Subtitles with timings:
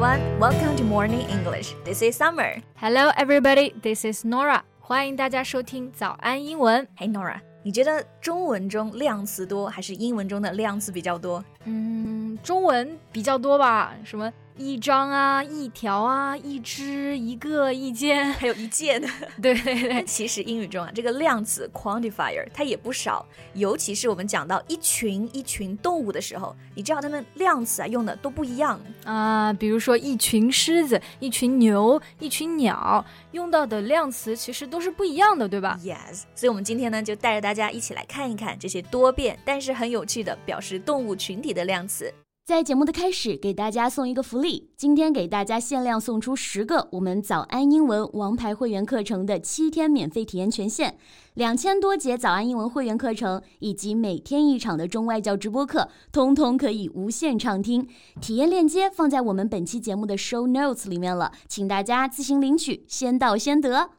[0.00, 0.18] everyone.
[0.38, 1.74] Welcome to Morning English.
[1.84, 2.62] This is Summer.
[2.76, 3.74] Hello, everybody.
[3.82, 4.62] This is Nora.
[4.80, 6.88] 欢迎大家收听早安英文。
[6.96, 11.44] Hey Nora，你觉得中文中量词多还是英文中的量词比较多？
[11.64, 13.92] 嗯，中文比较多吧？
[14.02, 14.32] 什么？
[14.61, 19.01] 一张啊，一条啊，一只，一个，一件， 还有一件。
[19.41, 29.51] 对 对对，其实英语中啊，这个量词 quantifier 它也不少，尤其是我们讲到一群一群动物的时候，你知道它们量词啊用的都不一样啊。
[29.53, 36.23] 比如说一群狮子、一群牛、一群鸟，用到的量词其实都是不一样的，对吧？Yes。
[36.35, 42.13] 所以我们今天呢，就带着大家一起来看一看这些多变但是很有趣的表示动物群体的量词。
[42.51, 44.69] 在节目的开始，给大家送一个福利。
[44.75, 50.95] 今天给大家限量送出十个我们早安英文王牌会员课程的七天免费体验权限，
[51.35, 57.87] 两千多节早安英文会员课程以及每天一场的中外教直播课，通通可以无限畅听。
[58.19, 63.91] 体验链接放在我们本期节目的 show notes 里面了，请大家自行领取，先到先得。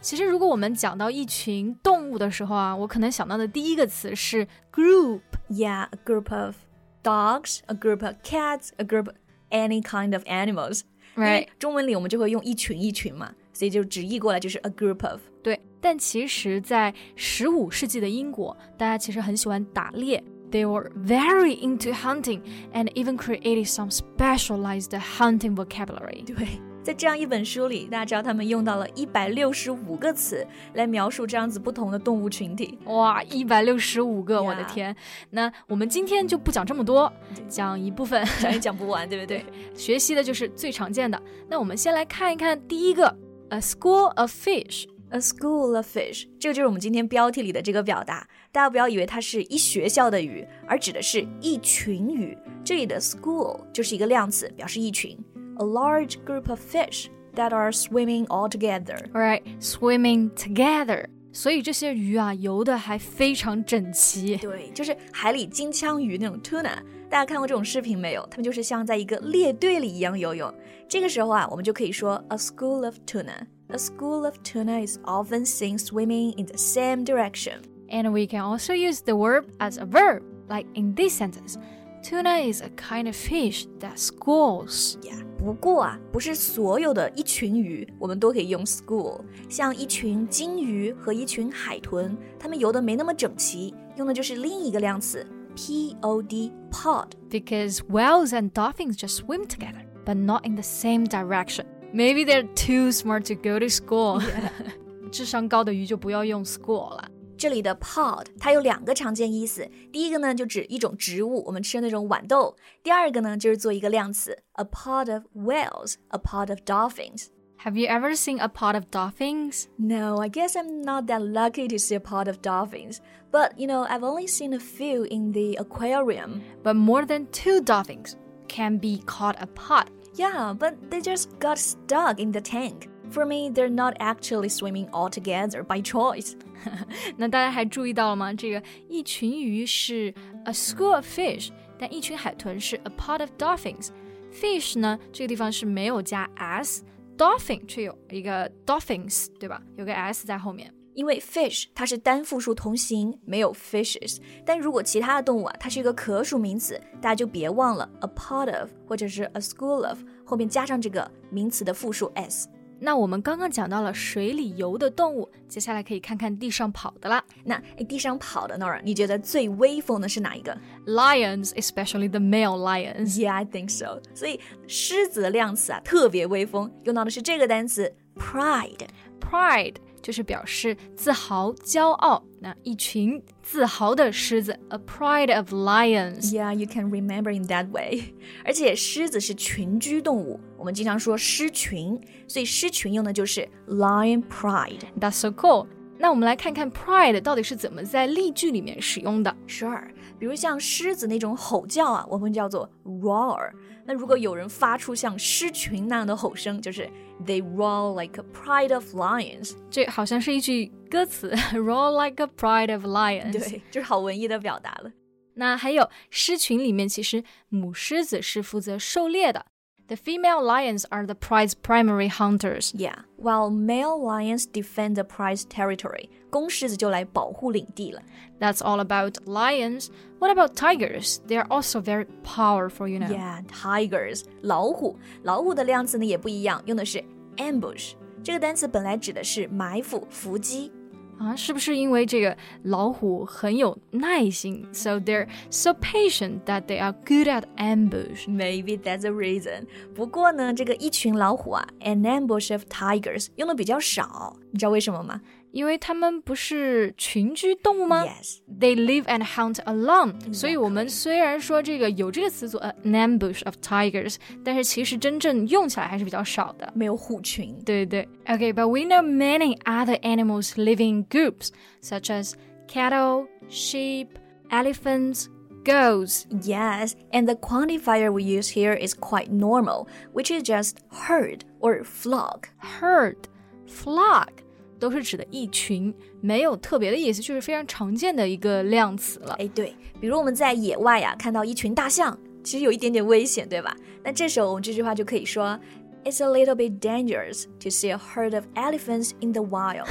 [0.00, 6.54] 其实，如果我们讲到一群动物的时候啊，我可能想到的第一个词是 group，yeah，a group of。
[7.03, 9.15] dogs, a group of cats, a group of
[9.49, 10.81] any kind of animals.
[11.15, 11.47] Right.
[11.59, 15.21] 中文里我们就会用一群一群嘛，所以就直译过来就是 a group of。
[15.41, 20.21] 对，但其实，在十五世纪的英国，大家其实很喜欢打猎。
[20.51, 22.41] They were very into hunting
[22.73, 26.25] and even created some specialized hunting vocabulary.
[26.25, 26.68] 对。
[26.90, 32.76] 在这样一本书里，大家知道他们用到了一百六十五个词来描述这样子不同的动物群体。
[32.86, 34.94] 哇，一百六十五个，我的天！
[35.30, 37.12] 那我们今天就不讲这么多，
[37.48, 39.44] 讲一部分，讲也讲不完，对不 对？
[39.72, 41.22] 学习的就是最常见的。
[41.48, 43.16] 那我们先来看一看第一个
[43.50, 48.26] ，a school of fish，a school of fish，这个就是我们今天标题里的这个表达。
[48.50, 52.36] 大家不要以为它是一学校的鱼，而指的是一群鱼。
[52.64, 55.16] 这里的 school 就是一个量词，表示一群。
[55.59, 58.97] a large group of fish that are swimming all together.
[59.11, 61.05] Right, swimming together.
[61.31, 64.37] 所以这些鱼啊，游的还非常整齐。
[64.37, 66.77] 对，就是海里金枪鱼那种 tuna。
[67.09, 68.25] 大家看过这种视频没有？
[68.31, 70.53] 他们就是像在一个列队里一样游泳。
[70.87, 73.47] 这个时候啊，我们就可以说 a school of tuna.
[73.67, 77.63] A school of tuna is often seen swimming in the same direction.
[77.89, 81.57] And we can also use the verb as a verb, like in this sentence.
[82.03, 84.97] Tuna is a kind of fish that schools.
[85.01, 85.25] Yeah.
[85.39, 89.21] 不过啊，不是所有的一群鱼我们都可以用 school。
[89.49, 101.65] 像一群金鱼和一群海豚，它们游的没那么整齐，用的就是另一个量词 pod pod。Because whales and dolphins just swim together, but not in the same direction.
[101.91, 104.21] Maybe they're too smart to go to school.
[105.11, 107.09] 智商高的鱼就不要用 school 了。
[107.39, 118.85] 这里的 pod 它有两个常见意思，第一个呢就指一种植物，我们吃的那种豌豆；第二个呢就是做一个量词，a pod of whales，a pod of dolphins。Have you ever seen a pod of
[118.91, 119.65] dolphins?
[119.77, 122.99] No, I guess I'm not that lucky to see a pod of dolphins.
[123.31, 126.41] But, you know, I've only seen a few in the aquarium.
[126.63, 128.17] But more than two dolphins
[128.47, 129.89] can be called a pod.
[130.13, 132.89] Yeah, but they just got stuck in the tank.
[133.11, 136.33] For me, they're not actually swimming all together by choice.
[137.17, 138.33] 那大家还注意到了吗？
[138.33, 140.13] 这个一群鱼是
[140.45, 149.61] a school of fish，但一群海豚是 a pod of dolphins。fish 呢，这个地方是没有加 s，dolphin 却有一个 dolphins，对吧？
[149.77, 150.73] 有个 s 在后面。
[150.95, 154.17] 因为 fish 它是单复数同形，没有 fishes。
[154.45, 162.47] 但如果其他的动物啊，它是一个可数名词，大家就别忘了 a pod of 或者是 a school of 后面加上这个名词的复数 s。
[162.80, 167.22] 那我们刚刚讲到了水里游的动物，接下来可以看看地上跑的啦。
[167.44, 170.56] 那地上跑的 Nora，你觉得最威风的是哪一个
[170.86, 173.18] ？Lions, especially the male lions.
[173.18, 174.00] Yeah, I think so.
[174.14, 178.88] 所以狮子的量词啊特别威风，用到的是这个单词 pride.
[179.20, 182.22] Pride 就是表示自豪、骄傲。
[182.40, 186.32] 那一群自豪的狮子，a pride of lions。
[186.32, 188.14] Yeah, you can remember in that way。
[188.44, 194.80] 而且狮子是群居动物，我们经常说狮群，所以狮群用的就是 lion pride。
[194.98, 195.66] That's so cool。
[195.98, 199.36] 那我们来看看 pride 到底是怎么在例句里面使用的。
[199.46, 199.88] Sure，
[200.18, 203.50] 比如像狮子那种吼叫啊，我们叫做 roar。
[203.84, 206.88] 那如果有人发出像狮群那样的吼声，就是
[207.26, 209.56] they roar like a pride of lions。
[209.70, 213.32] 这好像是一句歌词， roar like a pride of lions。
[213.32, 214.90] 对，就是好文艺的表达了。
[215.34, 219.46] 那还有狮群里面，其实母狮子是负责狩猎的。
[219.89, 222.73] The female lions are the prize primary hunters.
[222.75, 228.01] Yeah, while male lions defend the prize territory，公狮子就来保护领地了。
[228.39, 229.89] That's all about lions.
[230.17, 231.19] What about tigers?
[231.27, 233.09] They are also very powerful, you know.
[233.09, 237.03] Yeah, tigers，老虎，老虎的量词呢也不一样，用的是
[237.37, 237.91] ambush。
[238.23, 240.71] 这个单词本来指的是埋伏、伏击。
[241.20, 249.66] 啊，是不是因为这个老虎很有耐心，so they're so patient that they are good at ambush？Maybe that's a reason。
[249.94, 255.20] 不过呢，这个一群老虎啊，an ambush of tigers 用的比较少，你知道为什么吗
[255.51, 258.03] 因为它们不是群居动物吗？
[258.05, 266.71] Yes， They live and hunt alone，、所以我们虽然说这个有这个词组 an ambush of tigers，但是其实真正用起来还是比较少的。
[266.75, 267.57] 没有虎群。
[267.63, 271.49] 对对，Okay, but we know many other animals living in groups,
[271.81, 272.33] such as
[272.67, 274.07] cattle, sheep,
[274.49, 275.27] elephants,
[275.63, 276.25] goats.
[276.41, 281.83] Yes, and the quantifier we use here is quite normal, which is just herd or
[281.83, 282.49] flock.
[282.57, 283.29] Herd,
[283.67, 284.43] flock
[284.80, 289.34] 都是指的一群，没有特别的意思，就是非常常见的一个量词了。
[289.38, 293.76] 哎，对，比如我们在野外呀、看到一群大象，其实有一点点危险，对吧？
[294.02, 295.60] 那这时候我们这句话就可以说
[296.04, 299.86] ，It's a little bit dangerous to see a herd of elephants in the wild。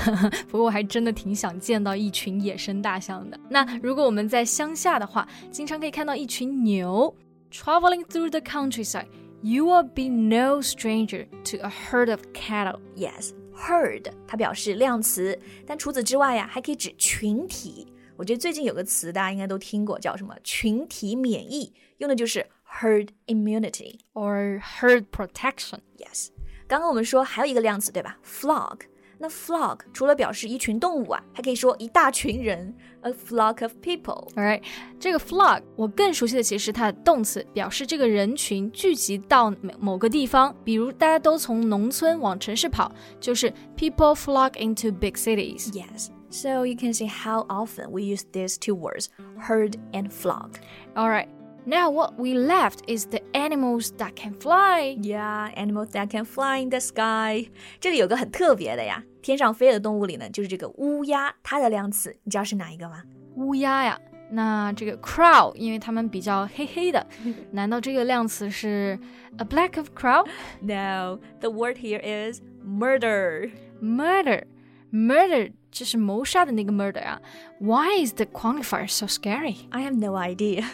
[0.47, 3.39] 不过我还真的挺想见到一群野生大象的。
[3.47, 7.15] 那如果我们在乡下的话，经常可以看到一群牛
[7.51, 9.05] traveling through the countryside.
[9.41, 12.79] You will be no stranger to a herd of cattle.
[12.97, 13.29] Yes,
[13.59, 17.91] herd 它表示量词，但除此之外呀，还可以指群体。
[18.15, 22.45] 我觉得最近有个词大家应该都听过，叫什么群体免疫，用的就是
[22.79, 23.99] herd immunity。
[24.13, 25.79] or herd protection.
[25.97, 26.29] Yes，
[26.67, 28.81] 刚刚我们说还有一个量词对吧？flock。
[29.18, 34.28] 那 flock 除了表示一群动物啊，还可以说一大群人，a flock of people。
[34.34, 34.62] Alright，
[34.98, 45.72] 这个 flock 我更熟悉的其实是它的动词，表示这个人群聚集到某某个地方，比如大家都从农村往城市跑，就是 people flock into big cities。
[45.72, 46.08] Yes.
[46.30, 49.06] So you can see how often we use these two words,
[49.38, 50.54] herd and flock.
[50.96, 51.28] Alright,
[51.68, 54.96] now what we left is the animals that can fly.
[55.00, 57.48] Yeah, animals that can fly in the sky.
[57.80, 63.02] 这里有个很特别的呀，天上飞的动物里呢，就是这个乌鸦，它的量词你知道是哪一个吗？
[63.36, 63.98] 乌鸦呀，
[64.30, 67.06] 那这个 crow，因为它们比较黑黑的，
[67.52, 68.98] 难道这个量词是
[69.38, 70.26] a black of crow?
[70.60, 73.50] No, the word here is murder.
[73.82, 74.44] Murder,
[74.91, 77.21] murder，这是谋杀的那个 murder 啊。
[77.59, 79.57] Why is the quantifier so scary?
[79.69, 80.65] I have no idea.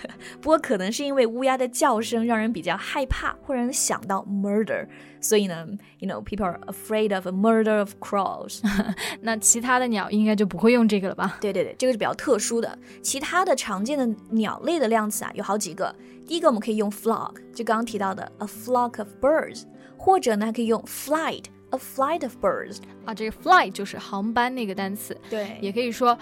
[0.41, 4.87] 不过可能是因为乌鸦的叫声让人比较害怕，会让人想到 murder，
[5.19, 5.67] 所以呢
[5.99, 8.61] ，you know, people are afraid of a murder of crows.
[9.21, 11.37] 那其他的鸟应该就不会用这个了吧？
[11.41, 12.77] 对对对，这个是比较特殊的。
[13.01, 15.93] 其他的常见的鸟类的量词啊，有好几个。
[16.27, 19.63] 第一个我们可以用 flock，就刚刚提到的 a flock of birds，
[19.97, 20.81] 或者呢还可以用
[21.71, 22.77] flight，a flight of birds。
[23.05, 26.17] 啊，这个 fly 就是航班那个单词，对也可以说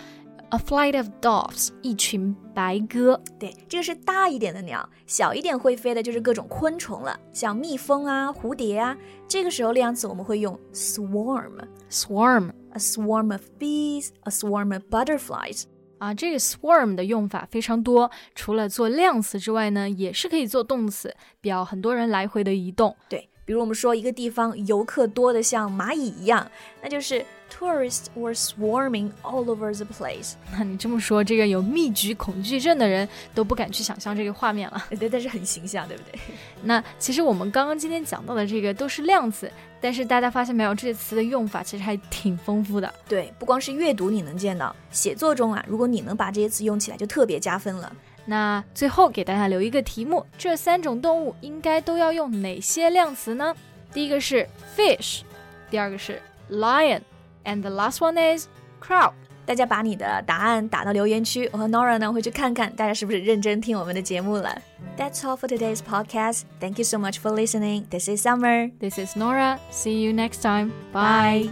[0.50, 3.20] a flight of doves，一群白鸽。
[3.40, 8.98] 对，这个是大一点的鸟，小一点会飞的就是各种昆虫了，像蜜蜂啊、蝴蝶啊。
[9.28, 15.64] 这个时候量词我们会用 swarm，a swarm swarm of bees，a swarm of butterflies。
[15.98, 22.94] 啊，这个 swarm 的用法非常多，除了做量词之外呢，也是可以做动词，表很多人来回的移动。
[23.08, 26.50] 对，比如我们说一个地方游客多得像蚂蚁一样，
[26.82, 30.34] 那就是 tourists were swarming all over the place。
[30.52, 34.86] 那你这么说，这个有密集恐惧症的人都不敢去想象这个画面了。
[34.98, 36.20] 对，但是很形象，对不对？
[36.64, 42.92] 那其实我们刚刚今天讲到的这个都是量词，但是大家发现没有，这些词的用法其实还挺丰富的。
[43.10, 47.94] 对，不光是阅读你能见到，写作中啊，如果你能把这些词用起来，就特别加分了。
[48.27, 53.55] 那最后给大家留一个题目：这三种动物应该都要用哪些量词呢？
[53.93, 55.23] 第一个是 fish，
[55.71, 56.21] 第二个是
[56.51, 58.47] lion，and the last one is
[58.83, 59.13] crow。
[59.47, 64.61] 大家把你的答案打到留言区，我和 Nora 呢会去看看大家是不是认真听我们的节目了。
[64.99, 66.43] That's all for today's podcast.
[66.61, 67.85] Thank you so much for listening.
[67.89, 68.71] This is Summer.
[68.79, 69.59] This is Nora.
[69.73, 70.73] See you next time.
[70.93, 71.49] Bye.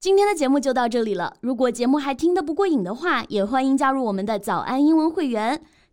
[0.00, 1.34] 今天的节目就到这里了。
[1.40, 5.62] 如果节目还听得不过瘾的话，也欢迎加入我们的早安英文会员。